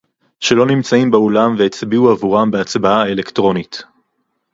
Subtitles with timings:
[0.39, 3.83] שלא נמצאים באולם והצביעו עבורם בהצבעה האלקטרונית